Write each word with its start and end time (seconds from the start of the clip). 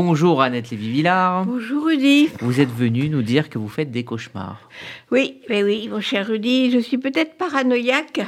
Bonjour 0.00 0.42
Annette 0.42 0.70
Lévy-Villard. 0.70 1.44
Bonjour 1.44 1.86
Rudy. 1.86 2.28
Vous 2.38 2.60
êtes 2.60 2.70
venu 2.70 3.08
nous 3.08 3.22
dire 3.22 3.50
que 3.50 3.58
vous 3.58 3.66
faites 3.66 3.90
des 3.90 4.04
cauchemars. 4.04 4.70
Oui, 5.10 5.40
mais 5.48 5.64
oui, 5.64 5.88
mon 5.88 6.00
cher 6.00 6.28
Rudy, 6.28 6.70
je 6.70 6.78
suis 6.78 6.98
peut-être 6.98 7.36
paranoïaque, 7.36 8.20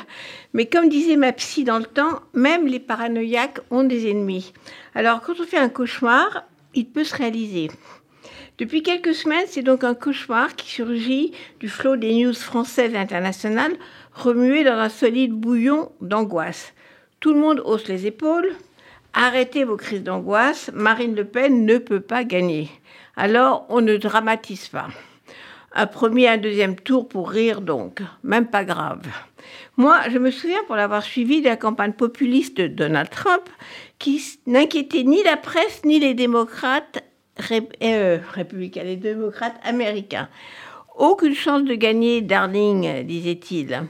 mais 0.52 0.66
comme 0.66 0.88
disait 0.88 1.14
ma 1.14 1.30
psy 1.32 1.62
dans 1.62 1.78
le 1.78 1.84
temps, 1.84 2.22
même 2.34 2.66
les 2.66 2.80
paranoïaques 2.80 3.60
ont 3.70 3.84
des 3.84 4.10
ennemis. 4.10 4.52
Alors 4.96 5.20
quand 5.20 5.34
on 5.38 5.44
fait 5.44 5.58
un 5.58 5.68
cauchemar, 5.68 6.42
il 6.74 6.86
peut 6.86 7.04
se 7.04 7.14
réaliser. 7.14 7.70
Depuis 8.58 8.82
quelques 8.82 9.14
semaines, 9.14 9.46
c'est 9.46 9.62
donc 9.62 9.84
un 9.84 9.94
cauchemar 9.94 10.56
qui 10.56 10.68
surgit 10.68 11.30
du 11.60 11.68
flot 11.68 11.94
des 11.94 12.12
news 12.14 12.34
françaises 12.34 12.94
et 12.94 12.98
internationales, 12.98 13.76
remué 14.12 14.64
dans 14.64 14.80
un 14.80 14.88
solide 14.88 15.34
bouillon 15.34 15.92
d'angoisse. 16.00 16.74
Tout 17.20 17.32
le 17.32 17.38
monde 17.38 17.62
hausse 17.64 17.86
les 17.86 18.08
épaules, 18.08 18.56
Arrêtez 19.12 19.64
vos 19.64 19.76
crises 19.76 20.02
d'angoisse, 20.02 20.70
Marine 20.72 21.14
Le 21.14 21.24
Pen 21.24 21.66
ne 21.66 21.78
peut 21.78 22.00
pas 22.00 22.24
gagner. 22.24 22.68
Alors 23.16 23.66
on 23.68 23.80
ne 23.80 23.96
dramatise 23.96 24.68
pas. 24.68 24.88
Un 25.72 25.86
premier, 25.86 26.28
un 26.28 26.38
deuxième 26.38 26.76
tour 26.76 27.08
pour 27.08 27.30
rire 27.30 27.60
donc, 27.60 28.02
même 28.24 28.46
pas 28.46 28.64
grave. 28.64 29.02
Moi, 29.76 30.00
je 30.10 30.18
me 30.18 30.30
souviens 30.30 30.62
pour 30.66 30.76
l'avoir 30.76 31.02
suivi 31.02 31.40
de 31.42 31.48
la 31.48 31.56
campagne 31.56 31.92
populiste 31.92 32.56
de 32.56 32.66
Donald 32.66 33.08
Trump, 33.08 33.48
qui 33.98 34.20
n'inquiétait 34.46 35.04
ni 35.04 35.22
la 35.22 35.36
presse 35.36 35.82
ni 35.84 36.00
les 36.00 36.14
démocrates 36.14 37.04
euh, 37.82 38.18
républicains, 38.32 38.82
les 38.82 38.96
démocrates 38.96 39.60
américains. 39.64 40.28
Aucune 40.96 41.34
chance 41.34 41.64
de 41.64 41.74
gagner, 41.74 42.20
darling, 42.20 43.04
disait-il. 43.04 43.82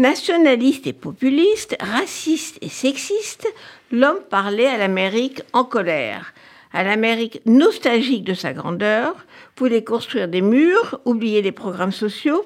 Nationaliste 0.00 0.86
et 0.86 0.94
populiste, 0.94 1.76
raciste 1.78 2.56
et 2.62 2.70
sexiste, 2.70 3.46
l'homme 3.92 4.22
parlait 4.30 4.66
à 4.66 4.78
l'Amérique 4.78 5.42
en 5.52 5.62
colère, 5.62 6.32
à 6.72 6.82
l'Amérique 6.84 7.42
nostalgique 7.44 8.24
de 8.24 8.32
sa 8.32 8.54
grandeur, 8.54 9.26
voulait 9.58 9.84
construire 9.84 10.26
des 10.26 10.40
murs, 10.40 10.98
oublier 11.04 11.42
les 11.42 11.52
programmes 11.52 11.92
sociaux, 11.92 12.42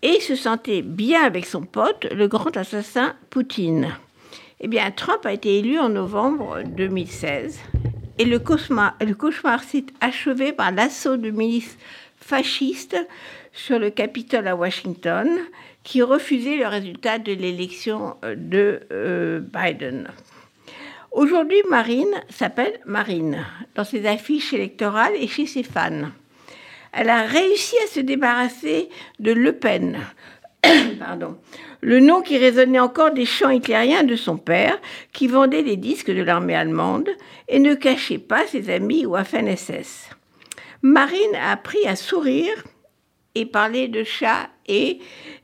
et 0.00 0.20
se 0.20 0.34
sentait 0.34 0.80
bien 0.80 1.22
avec 1.22 1.44
son 1.44 1.60
pote, 1.60 2.06
le 2.10 2.28
grand 2.28 2.56
assassin 2.56 3.14
Poutine. 3.28 3.90
Eh 4.62 4.66
bien, 4.66 4.90
Trump 4.90 5.26
a 5.26 5.34
été 5.34 5.58
élu 5.58 5.78
en 5.78 5.90
novembre 5.90 6.62
2016 6.64 7.60
et 8.16 8.24
le 8.24 8.38
cauchemar, 8.38 8.96
le 9.02 9.14
s'est 9.66 9.84
achevé 10.00 10.52
par 10.52 10.72
l'assaut 10.72 11.18
de 11.18 11.28
milices 11.28 11.76
fascistes 12.20 12.96
sur 13.52 13.78
le 13.78 13.90
Capitole 13.90 14.46
à 14.46 14.56
Washington 14.56 15.28
qui 15.82 16.02
refusait 16.02 16.56
le 16.56 16.66
résultat 16.66 17.18
de 17.18 17.32
l'élection 17.32 18.16
euh, 18.24 18.34
de 18.36 18.80
euh, 18.92 19.40
Biden. 19.40 20.08
Aujourd'hui, 21.10 21.60
Marine 21.68 22.14
s'appelle 22.28 22.78
Marine 22.86 23.44
dans 23.74 23.84
ses 23.84 24.06
affiches 24.06 24.52
électorales 24.52 25.14
et 25.16 25.26
chez 25.26 25.46
ses 25.46 25.64
fans. 25.64 26.10
Elle 26.92 27.08
a 27.08 27.22
réussi 27.22 27.76
à 27.84 27.88
se 27.88 28.00
débarrasser 28.00 28.88
de 29.18 29.32
Le 29.32 29.52
Pen, 29.52 29.98
Pardon. 30.98 31.36
le 31.80 32.00
nom 32.00 32.20
qui 32.20 32.36
résonnait 32.38 32.80
encore 32.80 33.12
des 33.12 33.26
chants 33.26 33.50
hitlériens 33.50 34.04
de 34.04 34.16
son 34.16 34.36
père, 34.36 34.78
qui 35.12 35.26
vendait 35.26 35.62
des 35.62 35.76
disques 35.76 36.10
de 36.10 36.22
l'armée 36.22 36.54
allemande 36.54 37.08
et 37.48 37.58
ne 37.58 37.74
cachait 37.74 38.18
pas 38.18 38.46
ses 38.46 38.70
amis 38.70 39.06
ou 39.06 39.16
FNSS. 39.16 40.10
Marine 40.82 41.34
a 41.34 41.52
appris 41.52 41.86
à 41.86 41.94
sourire 41.94 42.64
et 43.34 43.46
parler 43.46 43.88
de 43.88 44.02
chat 44.02 44.48
et 44.66 44.98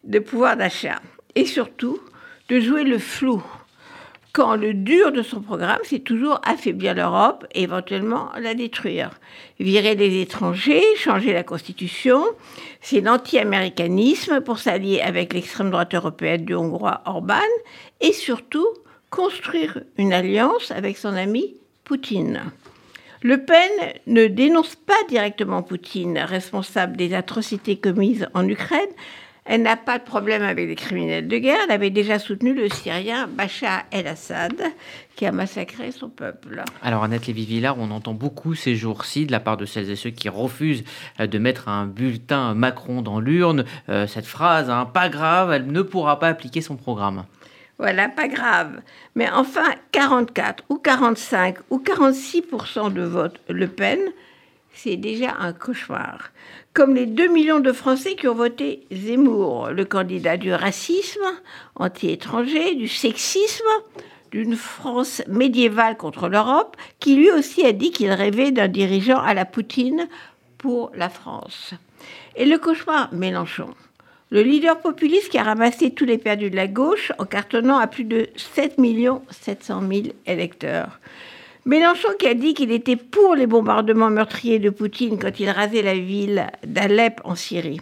de 0.05 0.19
pouvoir 0.19 0.56
d'achat. 0.56 1.01
Et 1.34 1.45
surtout, 1.45 2.01
de 2.48 2.61
jouer 2.61 2.84
le 2.84 2.98
flou. 2.98 3.42
Quand 4.33 4.55
le 4.55 4.75
dur 4.75 5.12
de 5.12 5.23
son 5.23 5.41
programme, 5.41 5.81
c'est 5.84 6.01
toujours 6.01 6.41
affaiblir 6.45 6.95
l'Europe 6.95 7.47
et 7.55 7.62
éventuellement 7.62 8.31
la 8.39 8.55
détruire. 8.55 9.11
Virer 9.59 9.95
les 9.95 10.20
étrangers, 10.20 10.84
changer 10.97 11.33
la 11.33 11.42
Constitution, 11.42 12.23
c'est 12.83 13.01
l'anti-américanisme 13.01 14.42
pour 14.42 14.59
s'allier 14.59 15.01
avec 15.01 15.33
l'extrême 15.33 15.70
droite 15.70 15.95
européenne 15.95 16.45
du 16.45 16.55
Hongrois 16.55 17.01
Orban 17.07 17.41
et 18.01 18.13
surtout 18.13 18.69
construire 19.11 19.80
une 19.96 20.13
alliance 20.13 20.70
avec 20.70 20.98
son 20.98 21.14
ami 21.14 21.55
Poutine. 21.85 22.42
Le 23.27 23.39
Pen 23.39 23.70
ne 24.07 24.29
dénonce 24.29 24.77
pas 24.77 24.95
directement 25.09 25.64
Poutine, 25.64 26.17
responsable 26.17 26.97
des 26.97 27.13
atrocités 27.13 27.77
commises 27.77 28.29
en 28.35 28.48
Ukraine. 28.48 28.79
Elle 29.45 29.63
n'a 29.63 29.77
pas 29.77 29.98
de 29.98 30.05
problème 30.05 30.45
avec 30.45 30.69
les 30.69 30.77
criminels 30.77 31.27
de 31.27 31.37
guerre. 31.39 31.59
Elle 31.64 31.73
avait 31.73 31.91
déjà 31.91 32.20
soutenu 32.20 32.55
le 32.55 32.69
Syrien 32.69 33.27
Bachar 33.27 33.83
el-Assad, 33.91 34.63
qui 35.17 35.27
a 35.27 35.33
massacré 35.33 35.91
son 35.91 36.09
peuple. 36.09 36.63
Alors, 36.83 37.03
Annette 37.03 37.27
Lévy-Villard, 37.27 37.77
on 37.81 37.91
entend 37.91 38.14
beaucoup 38.14 38.55
ces 38.55 38.77
jours-ci 38.77 39.27
de 39.27 39.33
la 39.33 39.41
part 39.41 39.57
de 39.57 39.67
celles 39.67 39.91
et 39.91 39.97
ceux 39.97 40.11
qui 40.11 40.29
refusent 40.29 40.85
euh, 41.19 41.27
de 41.27 41.39
mettre 41.41 41.69
un 41.69 41.87
bulletin 41.87 42.55
Macron 42.55 43.03
dans 43.03 43.19
l'urne, 43.19 43.64
euh, 43.89 44.07
cette 44.07 44.27
phrase, 44.27 44.70
hein, 44.70 44.85
pas 44.85 45.08
grave, 45.08 45.51
elle 45.51 45.67
ne 45.67 45.83
pourra 45.83 46.20
pas 46.20 46.29
appliquer 46.29 46.61
son 46.61 46.77
programme. 46.77 47.25
Voilà, 47.79 48.09
pas 48.09 48.29
grave. 48.29 48.81
Mais 49.14 49.29
enfin, 49.31 49.75
44 49.92 50.64
ou 50.69 50.77
45 50.77 51.57
ou 51.70 51.79
46% 51.79 52.92
de 52.92 53.03
vote 53.03 53.39
Le 53.48 53.69
Pen, 53.69 54.01
c'est 54.73 54.97
déjà 54.97 55.37
un 55.39 55.53
cauchemar. 55.53 56.31
Comme 56.73 56.95
les 56.95 57.07
2 57.07 57.29
millions 57.29 57.61
de 57.61 57.73
Français 57.73 58.14
qui 58.14 58.29
ont 58.29 58.35
voté 58.35 58.87
Zemmour, 58.91 59.70
le 59.70 59.85
candidat 59.85 60.37
du 60.37 60.53
racisme 60.53 61.25
anti-étranger, 61.75 62.75
du 62.75 62.89
sexisme, 62.89 63.64
d'une 64.31 64.57
France 64.57 65.23
médiévale 65.29 65.97
contre 65.97 66.29
l'Europe, 66.29 66.77
qui 67.01 67.17
lui 67.17 67.31
aussi 67.31 67.64
a 67.64 67.73
dit 67.73 67.91
qu'il 67.91 68.11
rêvait 68.11 68.53
d'un 68.53 68.69
dirigeant 68.69 69.20
à 69.20 69.35
la 69.35 69.45
Poutine 69.45 70.08
pour 70.58 70.91
la 70.95 71.08
France. 71.08 71.73
Et 72.35 72.45
le 72.45 72.58
cauchemar 72.58 73.13
Mélenchon. 73.13 73.75
Le 74.31 74.42
leader 74.42 74.81
populiste 74.81 75.29
qui 75.29 75.39
a 75.39 75.45
ramassé 75.45 75.92
tous 75.92 76.05
les 76.05 76.19
perdus 76.19 76.51
de 76.51 76.57
la 76.57 76.67
gauche 76.67 77.13
en 77.19 77.25
cartonnant 77.25 77.79
à 77.79 77.87
plus 77.87 78.03
de 78.03 78.27
7 78.35 78.75
700 79.31 79.83
000 79.89 80.03
électeurs. 80.27 80.98
Mélenchon 81.64 82.09
qui 82.19 82.27
a 82.27 82.35
dit 82.35 82.53
qu'il 82.53 82.73
était 82.73 82.97
pour 82.97 83.37
les 83.37 83.47
bombardements 83.47 84.11
meurtriers 84.11 84.59
de 84.59 84.70
Poutine 84.70 85.20
quand 85.20 85.39
il 85.39 85.48
rasait 85.48 85.83
la 85.83 85.95
ville 85.95 86.48
d'Alep 86.67 87.20
en 87.23 87.37
Syrie. 87.37 87.81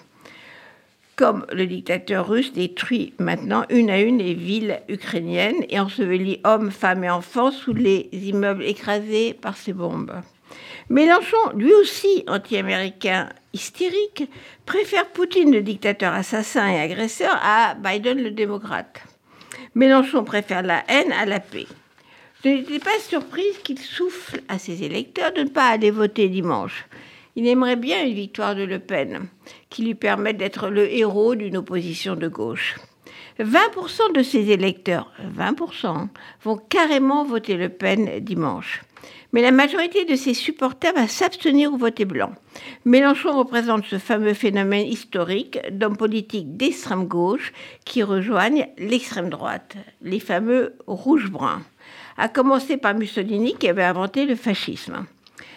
Comme 1.16 1.46
le 1.50 1.66
dictateur 1.66 2.28
russe 2.28 2.52
détruit 2.52 3.14
maintenant 3.18 3.64
une 3.70 3.88
à 3.88 4.00
une 4.00 4.18
les 4.18 4.34
villes 4.34 4.80
ukrainiennes 4.90 5.64
et 5.70 5.80
ensevelit 5.80 6.40
hommes, 6.44 6.70
femmes 6.70 7.04
et 7.04 7.10
enfants 7.10 7.52
sous 7.52 7.72
les 7.72 8.10
immeubles 8.12 8.64
écrasés 8.64 9.32
par 9.32 9.56
ses 9.56 9.72
bombes. 9.72 10.12
Mélenchon, 10.90 11.50
lui 11.54 11.72
aussi 11.72 12.24
anti-américain 12.28 13.30
hystérique, 13.52 14.28
préfère 14.66 15.06
Poutine 15.06 15.52
le 15.52 15.62
dictateur 15.62 16.12
assassin 16.12 16.68
et 16.68 16.80
agresseur 16.80 17.38
à 17.42 17.74
Biden 17.74 18.22
le 18.22 18.30
démocrate. 18.30 19.02
Mélenchon 19.74 20.24
préfère 20.24 20.62
la 20.62 20.84
haine 20.88 21.12
à 21.12 21.24
la 21.24 21.40
paix. 21.40 21.66
Je 22.44 22.50
n'étais 22.50 22.78
pas 22.78 22.98
surprise 23.00 23.58
qu'il 23.62 23.78
souffle 23.78 24.42
à 24.48 24.58
ses 24.58 24.82
électeurs 24.82 25.32
de 25.32 25.42
ne 25.42 25.48
pas 25.48 25.68
aller 25.68 25.90
voter 25.90 26.28
dimanche. 26.28 26.86
Il 27.36 27.46
aimerait 27.48 27.76
bien 27.76 28.04
une 28.04 28.14
victoire 28.14 28.54
de 28.54 28.62
Le 28.62 28.78
Pen, 28.78 29.26
qui 29.70 29.82
lui 29.82 29.94
permette 29.94 30.36
d'être 30.36 30.68
le 30.68 30.88
héros 30.92 31.34
d'une 31.34 31.56
opposition 31.56 32.14
de 32.14 32.28
gauche. 32.28 32.76
20% 33.40 34.12
de 34.14 34.22
ses 34.22 34.50
électeurs, 34.50 35.10
20%, 35.36 36.08
vont 36.44 36.56
carrément 36.56 37.24
voter 37.24 37.56
Le 37.56 37.70
Pen 37.70 38.20
dimanche 38.20 38.82
mais 39.32 39.42
la 39.42 39.50
majorité 39.50 40.04
de 40.04 40.16
ses 40.16 40.34
supporters 40.34 40.94
va 40.94 41.08
s'abstenir 41.08 41.72
au 41.72 41.76
voter 41.76 42.04
blanc. 42.04 42.32
Mélenchon 42.84 43.36
représente 43.36 43.84
ce 43.86 43.98
fameux 43.98 44.34
phénomène 44.34 44.86
historique 44.86 45.58
d'hommes 45.70 45.96
politiques 45.96 46.56
d'extrême 46.56 47.06
gauche 47.06 47.52
qui 47.84 48.02
rejoignent 48.02 48.68
l'extrême 48.78 49.30
droite, 49.30 49.76
les 50.02 50.20
fameux 50.20 50.74
rouges-bruns, 50.86 51.62
à 52.16 52.28
commencer 52.28 52.76
par 52.76 52.94
Mussolini 52.94 53.54
qui 53.58 53.68
avait 53.68 53.82
inventé 53.82 54.24
le 54.26 54.36
fascisme. 54.36 55.06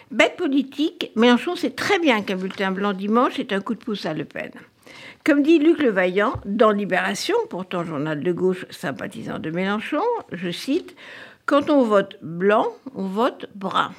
Bête 0.10 0.38
politique, 0.38 1.12
Mélenchon 1.16 1.56
sait 1.56 1.72
très 1.72 2.00
bien 2.00 2.22
qu'un 2.22 2.38
bulletin 2.38 2.72
blanc 2.72 2.94
dimanche 2.94 3.40
est 3.40 3.52
un 3.52 3.60
coup 3.60 3.76
de 3.76 3.84
pouce 3.84 4.06
à 4.06 4.14
Le 4.14 4.24
Pen. 4.24 4.52
Comme 5.26 5.44
dit 5.44 5.60
Luc 5.60 5.80
Levaillant 5.80 6.34
dans 6.46 6.72
Libération, 6.72 7.36
pourtant 7.50 7.84
journal 7.84 8.22
de 8.22 8.32
gauche 8.32 8.66
sympathisant 8.70 9.40
de 9.40 9.52
Mélenchon, 9.52 10.04
je 10.32 10.50
cite 10.50 10.96
quand 11.46 11.70
on 11.70 11.84
vote 11.84 12.18
blanc, 12.22 12.68
on 12.96 13.08
vote 13.08 13.48
brun. 13.56 13.92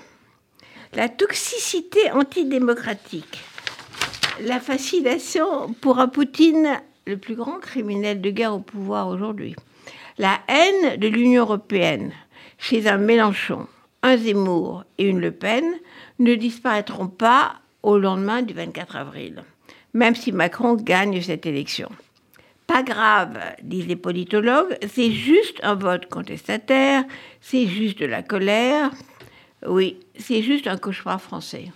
La 0.95 1.09
toxicité 1.09 2.11
antidémocratique, 2.13 3.43
la 4.41 4.61
fascination 4.61 5.73
pour 5.81 5.99
un 5.99 6.09
Poutine, 6.09 6.81
le 7.07 7.17
plus 7.17 7.35
grand 7.35 7.59
criminel 7.59 8.21
de 8.21 8.31
guerre 8.31 8.55
au 8.55 8.61
pouvoir 8.61 9.09
aujourd'hui, 9.09 9.55
la 10.19 10.41
haine 10.49 10.99
de 10.99 11.09
l'Union 11.09 11.43
européenne 11.43 12.13
chez 12.59 12.89
un 12.89 12.99
Mélenchon, 12.99 13.67
un 14.03 14.17
Zemmour 14.17 14.85
et 14.99 15.05
une 15.05 15.21
Le 15.21 15.33
Pen 15.33 15.65
ne 16.19 16.35
disparaîtront 16.35 17.09
pas 17.09 17.57
au 17.83 17.99
lendemain 17.99 18.43
du 18.43 18.55
24 18.55 18.97
avril, 18.97 19.45
même 19.95 20.15
si 20.15 20.33
Macron 20.33 20.75
gagne 20.75 21.21
cette 21.21 21.47
élection. 21.47 21.89
Pas 22.67 22.83
grave, 22.83 23.39
disent 23.63 23.87
les 23.87 23.97
politologues, 23.97 24.77
c'est 24.93 25.11
juste 25.11 25.59
un 25.63 25.75
vote 25.75 26.07
contestataire, 26.09 27.05
c'est 27.41 27.67
juste 27.67 27.99
de 28.01 28.07
la 28.07 28.23
colère. 28.23 28.91
Oui, 29.67 29.99
c'est 30.19 30.43
juste 30.43 30.67
un 30.67 30.77
cauchemar 30.77 31.21
français. 31.21 31.73